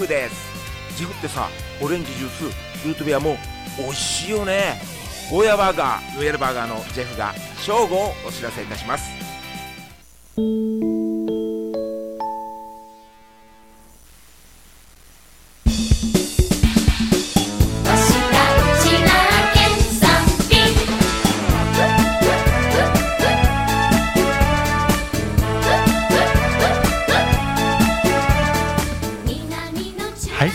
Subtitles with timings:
[0.00, 0.98] フです。
[0.98, 1.48] ジフってさ
[1.80, 2.44] オレンジジュース
[2.88, 3.36] ルートビアも
[3.78, 4.80] 美味しいよね。
[5.30, 7.32] ゴーヤバーガーロイヤルバーガーのジェフが
[7.64, 9.08] 正午をお知らせいたします。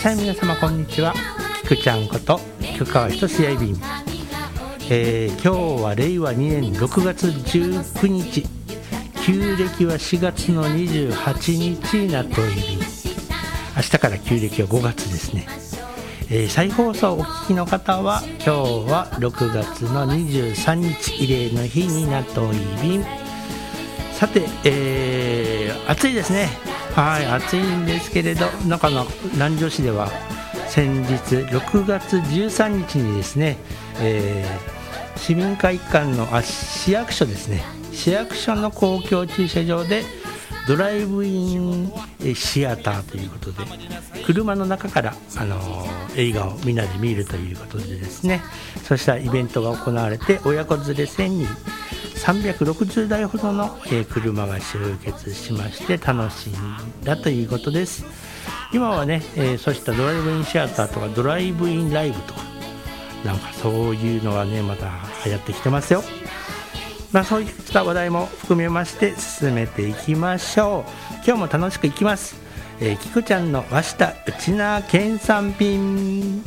[0.00, 1.12] さい皆様こんにちは。
[1.64, 3.76] 菊ちゃんこと菊川仁志やいびん、
[4.88, 8.46] えー、今日は令和2年6月19日。
[9.26, 12.78] 旧暦は4月の28日になっており
[13.76, 15.46] 明日から旧暦は5月ですね、
[16.30, 18.50] えー、再放送お聞きの方は今日
[18.90, 22.58] は6月の23日慰霊の日になっており
[24.14, 26.69] さて、えー、暑いですね。
[26.94, 30.10] はい暑いんですけれど中の南城市では
[30.68, 33.58] 先日6月13日にですね、
[34.00, 37.62] えー、市民会館のあ市役所ですね。
[37.92, 40.04] 市役所の公共駐車場で
[40.68, 41.92] ドライブイン
[42.34, 43.64] シアターということで
[44.24, 48.40] 車の中から、あのー、映画をみんなで見るということでですね。
[48.84, 51.48] そうしたイベントが行われて親子連れ1000人
[52.20, 56.54] 360台ほどの、え車が集結しまして楽しん
[57.02, 58.04] だということです。
[58.72, 62.40] 今はね、え、そうしたドライブインシアターとかドライブインライブとか
[63.24, 64.90] なんかそういうのがねまた
[65.24, 66.02] 流行ってきてますよ。
[67.12, 71.10] まあそういった話題も含めまして進めていきましょう。
[71.26, 72.36] 今日も楽しくいきます、
[72.80, 76.42] えー、キクちゃんの和下内縄県産品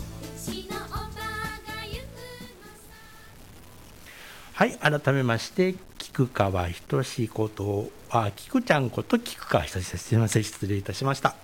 [4.64, 11.36] はい改めまして菊川仁ことあ菊ちゃんこと菊川仁ですすみません失礼いたしました。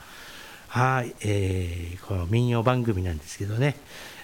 [0.70, 3.76] はい、えー、この民謡番組なんですけどね、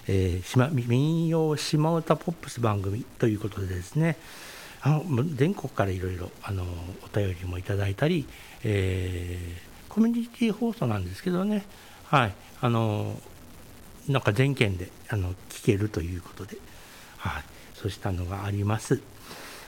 [0.08, 4.16] えー、民謡島唄ポップス番組ということでですね。
[4.80, 6.30] あの全国からいろいろ
[7.04, 8.26] お便りもいただいたり、
[8.64, 11.66] えー、コミュニティ放送なんですけどね。
[12.04, 13.20] はいあの
[14.08, 16.56] なんか全県であの聞けるということで、
[17.18, 17.44] はい、
[17.76, 19.00] そうしたのがあります。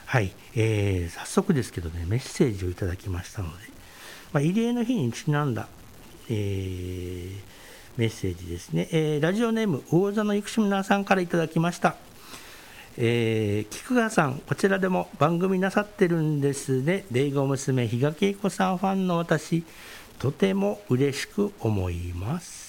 [0.06, 3.54] はい、えー、早速ですけどね、メッセージをいただきましたので、
[4.32, 5.68] まあ、慰霊の日にちなんだ、
[6.30, 7.32] えー、
[7.98, 11.96] メッセージですね、えー、ラジオネーム、魚座のゆくしむなさんからいただきました。
[12.96, 17.04] えー、菊川さん、こちらでも番組なさってるんですね。
[17.12, 19.62] 霊子娘、比嘉恵子さんファンの私、
[20.18, 22.67] とても嬉しく思います。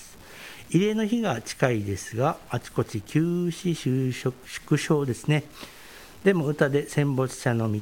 [0.72, 3.74] 慰霊の日が近いですが、あちこち休止
[4.14, 5.44] 縮小ですね。
[6.24, 7.82] でも歌で戦没者の御霊を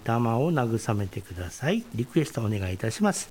[0.54, 1.84] 慰めてください。
[1.96, 3.30] リクエストお願いいたします。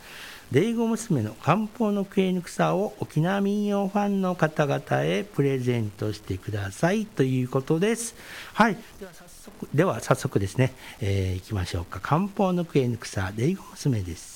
[0.53, 8.15] 霊語娘の漢方の食えぬ草を沖縄民謡ファンの方々へプレゼントしてくださいということです。
[8.53, 8.77] はい。
[9.00, 12.00] では早速では早速ですね、えー、いきましょうか。
[12.00, 14.35] 漢方の食えぬ草、霊語娘です。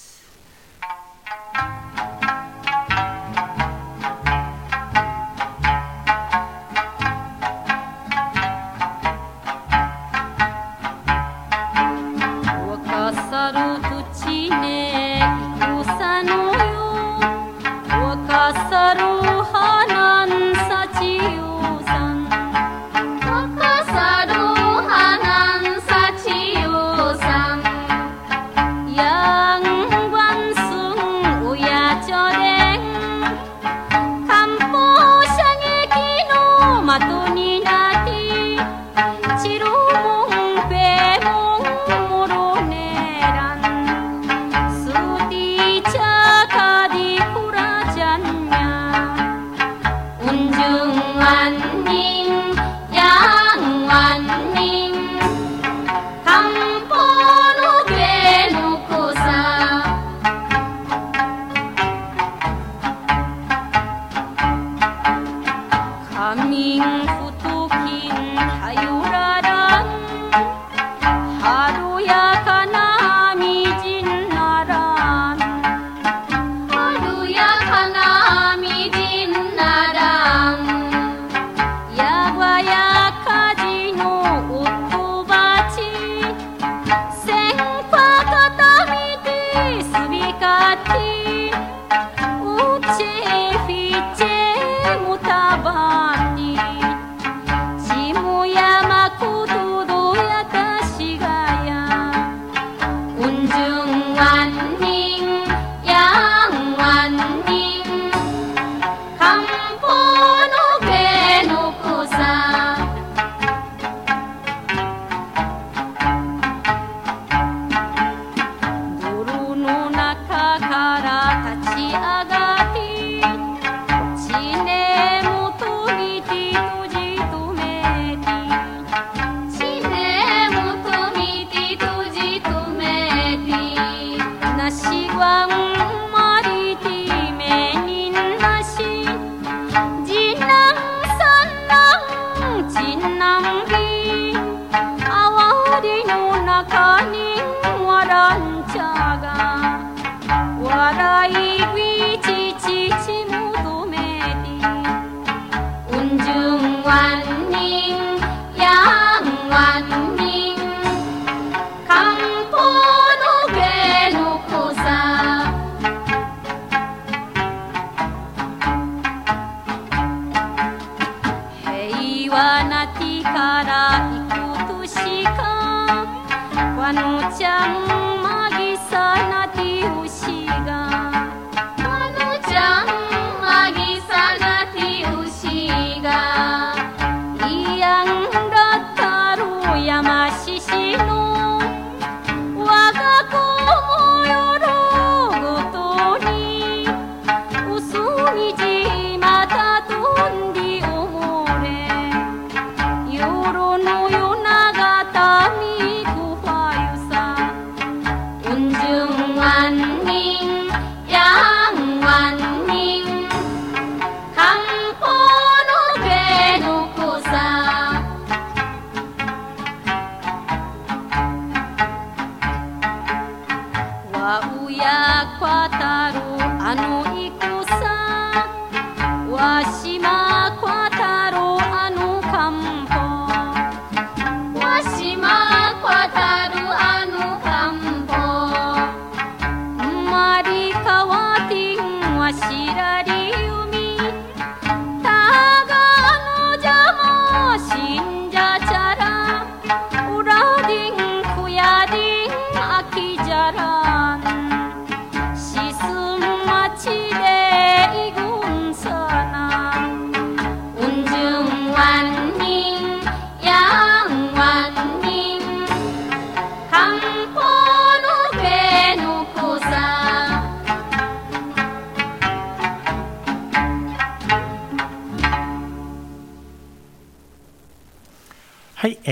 [90.09, 91.30] विकाती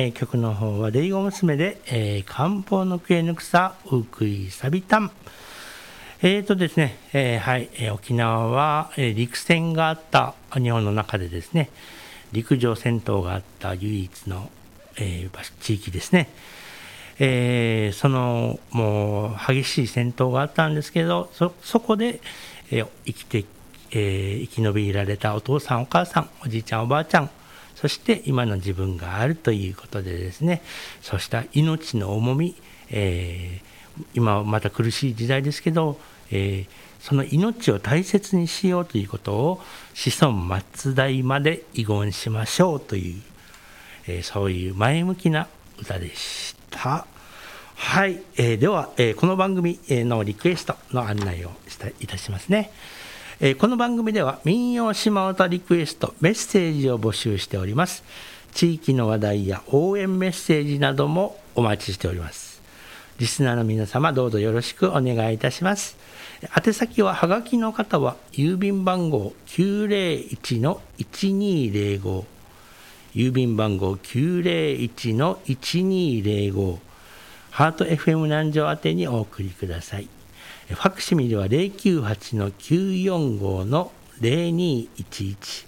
[0.01, 5.11] えー、曲の方は「レイゴ娘で」えー、漢方のクエヌクサウクイサビタン」
[6.23, 11.71] えーとですね、えー、はい、えー、沖縄は、えー、陸戦があった日本の中でですね
[12.31, 14.51] 陸上戦闘があった唯一の、
[14.99, 16.29] えー、地域ですね、
[17.19, 22.21] えー、そのもう激しい戦闘があったんですけどそそこで、
[22.71, 23.45] えー、生きて、
[23.91, 27.31] えー、生き延びられたお父さんお母さんおじいちゃんおばあちゃん
[27.81, 30.63] そして今の自分があるということでですね
[31.01, 32.57] そうした命の重み、
[32.91, 36.01] えー、今また苦しい時代ですけど、
[36.33, 39.61] えー、その命を大切にしようということを
[39.95, 43.23] 子孫末代まで遺言しましょうという、
[44.09, 45.47] えー、そういう前向きな
[45.81, 47.07] 歌でした。
[47.77, 52.73] はい、えー、では、えー、この番組のリクエストの案内をしたいたしますね。
[53.41, 58.03] えー、この番組では民謡島唄リクエストメッセージを募集しております。
[58.53, 62.61] 地域の話題や応援メッセージなどもお待ちしております。
[63.21, 65.97] リスナーの皆様どうぞよろしくお願いいたします。
[66.67, 72.25] 宛先ははがきの方は郵便番号901-1205
[73.15, 76.79] 郵便番号901-1205
[77.53, 80.09] ハート FM 南城宛てにお送りください。
[80.69, 85.67] ファクシミリは098-945の0211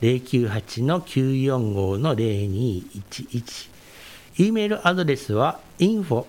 [0.00, 3.68] 098-945の0211
[4.38, 6.28] e メールアドレスは info.hfmn.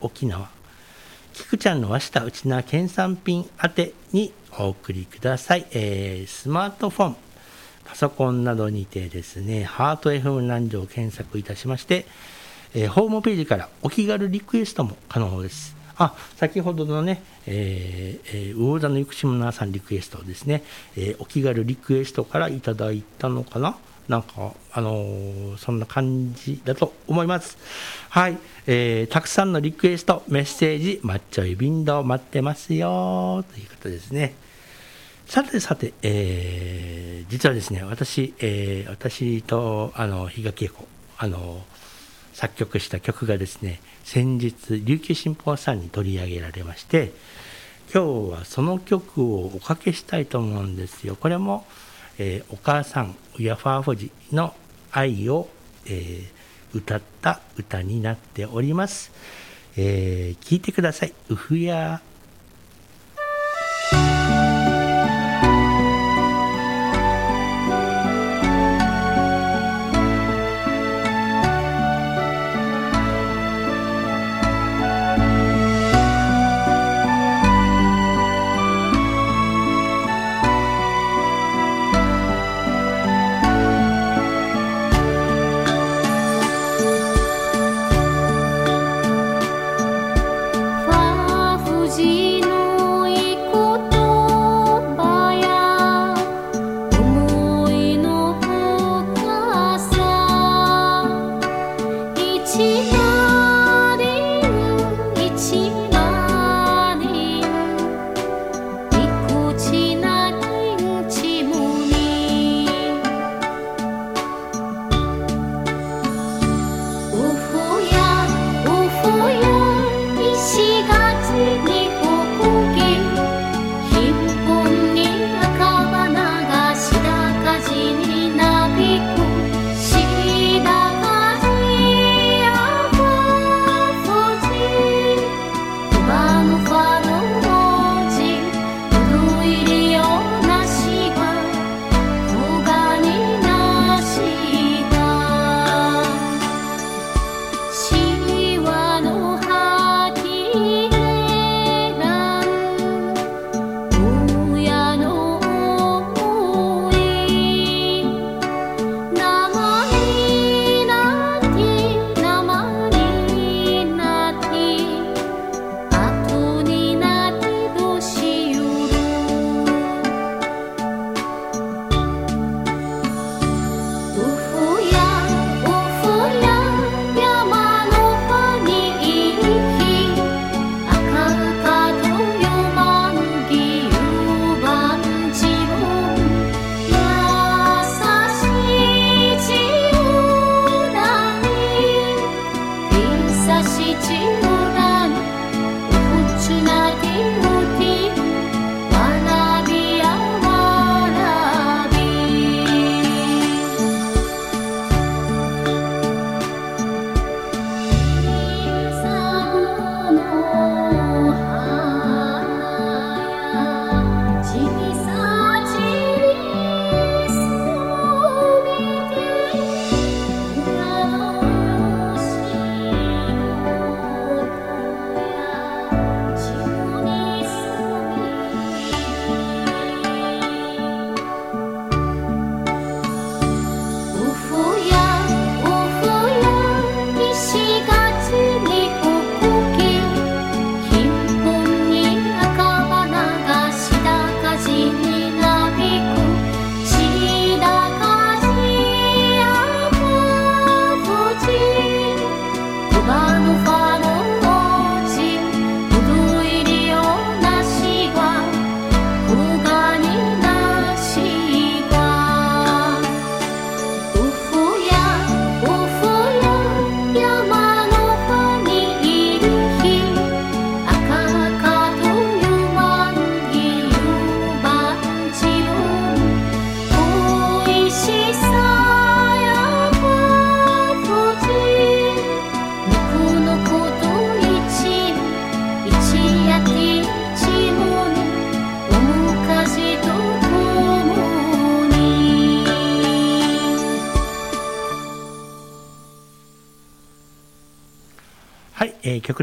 [0.00, 0.48] 沖縄。
[1.32, 7.16] キクちゃんの和下内縄県産品宛てにお送りください、えー、スマートフォン。
[7.84, 12.06] パソコンなどにてですねハート FM 南城を検索いたしまして
[12.74, 15.76] えー、ホームページからお気軽リクエストも可能です。
[15.98, 20.62] あ先ほどのね、えーえー、魚座の生島さんリクエストですね、
[20.96, 23.76] えー、お気軽リクエストからいただいたのかな？
[24.08, 27.56] なんか、あのー、そんな感じだと思います。
[28.10, 34.34] はい、えー、たくさんのリクエスト、メッセージ、マッチョイビンド待ってますよということですね。
[35.26, 40.86] さてさて、えー、実はですね、私、えー、私と、あの、比嘉恵子、
[41.16, 41.64] あの、
[42.32, 47.12] 作曲した曲がですね先日琉球新報さんに取り上げられまして
[47.92, 51.14] 今日はその曲をおかけしたいと思うんですよ。
[51.14, 51.66] これも、
[52.18, 54.54] えー、お母さんウヤファーフォジの
[54.90, 55.48] 愛を、
[55.86, 59.12] えー、歌った歌になっております、
[59.76, 62.00] えー、聞いてください「ウフヤ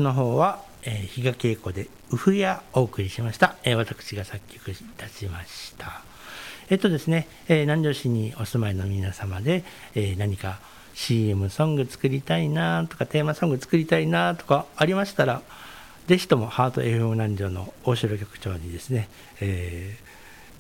[0.02, 6.02] の方は、えー、比嘉恵子で「ウフヤ」お送りしました、えー、私が作曲いたしました。
[6.70, 9.64] えっとですね、えー、南城市にお住まいの皆様で、
[9.96, 10.60] えー、何か
[10.94, 15.42] CM ソング作りたいなとかテーマソング作りたいなとかありましたら
[16.08, 19.10] ぜひともハート FM 南城の大城局長にですね、
[19.42, 19.98] え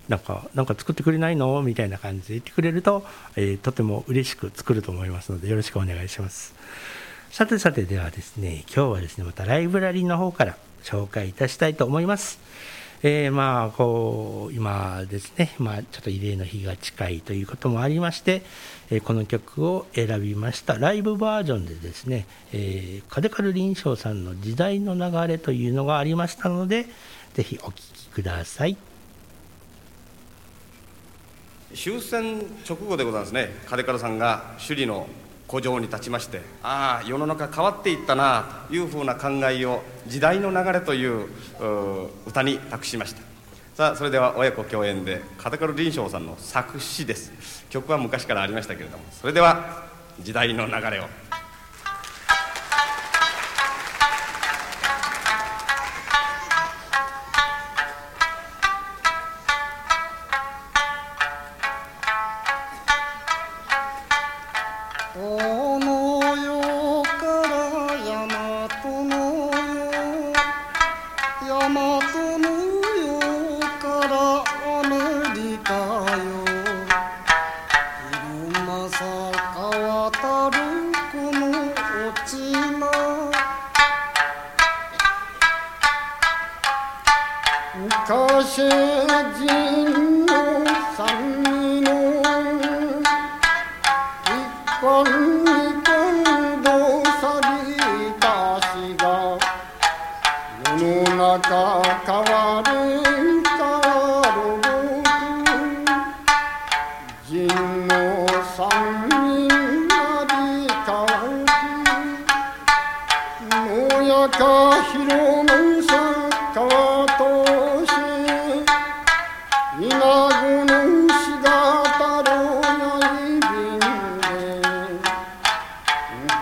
[0.08, 1.62] ー、なんかなんか作ってくれないの？
[1.62, 3.06] みたいな感じで言ってくれると、
[3.36, 6.54] えー、とても嬉しく作ると思いますのでよろしくお願いします。
[7.32, 12.40] さてさてではですね今日はですねまたライブラリーの方から紹介いたしたいと思います。
[13.02, 18.42] えー、まあこう今ですね、まあ、ちょっと慰霊の日が近いということもありまして、
[18.90, 26.88] えー、この曲を選びましたライブバージョンでですね、えー、カデカル林章さんの「時代の流れ」というのがありましたので、
[27.36, 28.76] ぜひお聴きください
[31.74, 35.08] 終戦直後でございますね金からさんが首里の
[35.50, 41.28] 古城に立ちましてああ世の中変わっていったなというふうな考えを「時代の流れ」という
[42.28, 43.22] 歌に託しました
[43.74, 49.88] さあそれでは親子共演でカタカル林章さんの作詞です曲は昔からありましたけれどもそれでは
[50.22, 51.29] 「時代の流れ」を。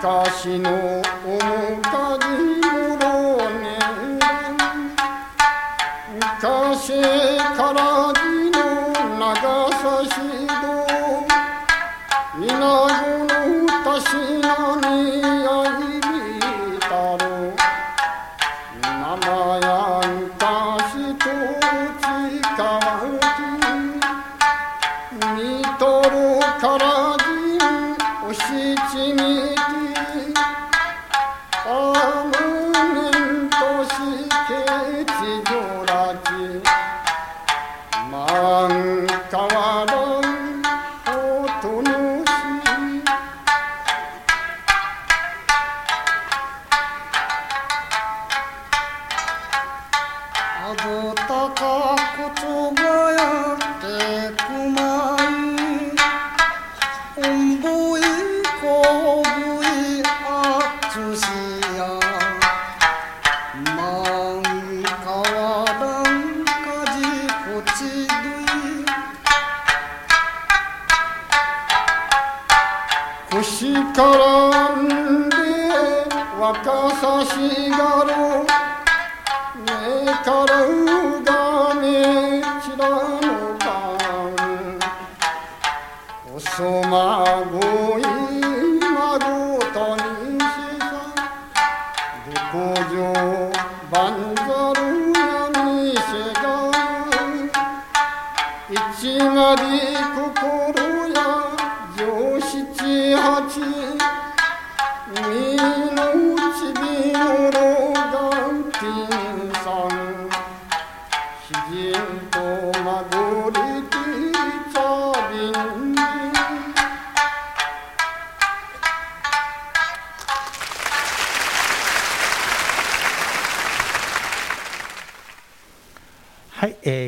[0.08, 0.72] 昔の
[1.26, 2.57] 面影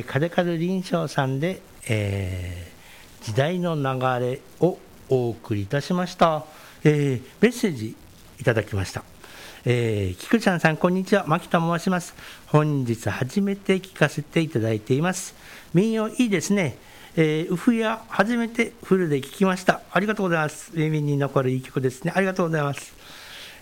[0.10, 6.44] カカル臨床さんで、えー、時代の流れをお送りいたしました、
[6.84, 7.96] えー、メッセージ
[8.40, 9.04] いただきました。
[9.66, 11.26] えー、菊ちゃんさん、こんにちは。
[11.28, 12.16] 牧と申します。
[12.48, 15.36] 本日初めて聞かせていただいています。
[15.74, 16.78] 民謡いいですね。
[17.18, 19.82] えー、ウフや初めてフルで聞きました。
[19.92, 20.72] ありがとうございます。
[20.74, 22.14] 耳に残るいい曲ですね。
[22.16, 22.94] ありがとうございます。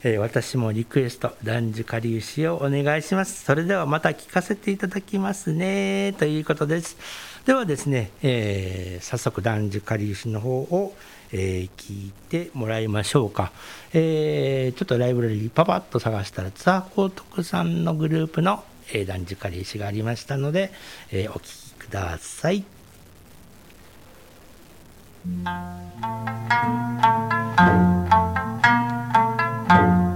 [0.04, 3.44] えー、私もリクエスト、男女かりゆしをお願いします。
[3.44, 6.14] それではまた聞かせていただきますね。
[6.20, 6.96] ということです。
[7.48, 10.94] ではですね、えー、早速男女かりゆしの方を、
[11.32, 13.52] えー、聞いてもらいましょうか。
[13.94, 20.72] えー、ちょっとライブラリーパパッと探したら、ツアー高徳さんのグループの、えー、男女かりゆしがありましたので、
[21.12, 22.64] えー、お聴きください。
[29.70, 30.07] Oh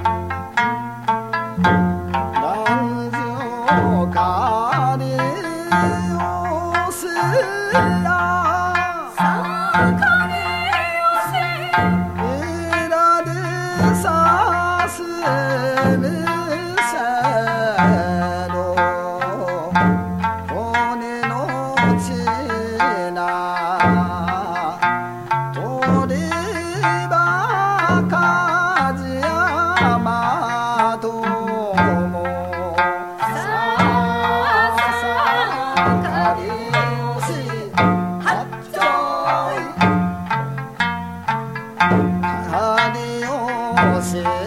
[42.51, 44.13] adios.
[44.13, 44.40] Eh.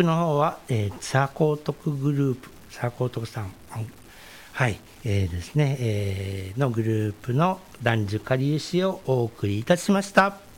[0.00, 3.52] 曲の方は、えー、サーコー徳グループ、サーコー徳さん、
[4.52, 10.49] はい、えー、ですね、えー、のグループの男女かりゆしをお送りいたしました。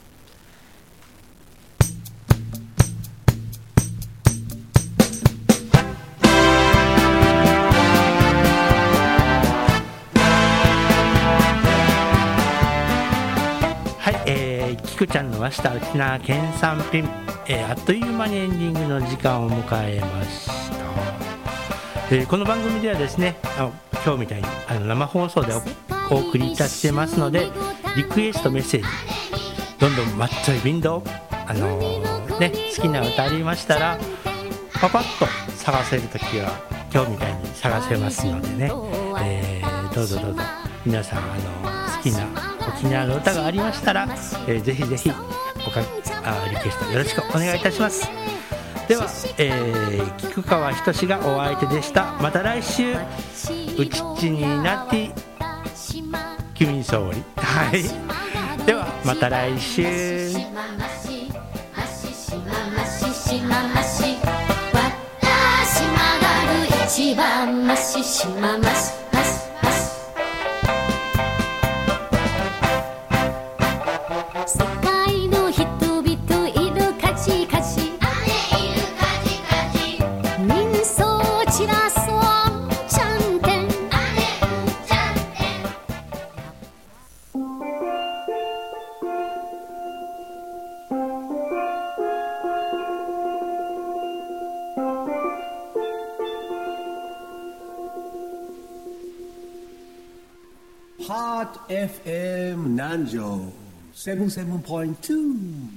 [15.50, 17.08] くちゃんの和下沖縄県産品、
[17.48, 23.72] えー、あっという間にエンディングの時間を迎えました、えー、この番組ではですねあの
[24.04, 25.52] 今日みたいにあの生放送で
[26.10, 27.50] お送りいたしてますので
[27.96, 28.86] リクエストメッセージ
[29.78, 33.98] どんどんマッチョイビンドあのー、ね好きな歌ありましたら
[34.74, 35.26] パパッと
[35.56, 36.50] 探せる時は
[36.92, 38.70] 今日みたいに探せますのでね、
[39.22, 40.42] えー、どうぞどうぞ
[40.84, 42.41] 皆さんあの好きな
[42.82, 44.08] 沖縄の歌がありましたら、
[44.48, 45.82] えー、ぜひぜひおか
[46.24, 48.10] あリクエストよろしくお願いいたします。
[48.88, 49.06] では、
[49.38, 52.12] えー、菊川仁がお相手でした。
[52.20, 52.94] また来週
[53.78, 55.12] うちっちになって
[56.54, 57.22] 君総理。
[57.36, 57.84] はい。
[58.66, 59.86] ではまた来週。
[66.84, 69.01] 一番マシしまます
[101.42, 103.50] Hot FM Nanjo
[103.96, 105.71] 77.2.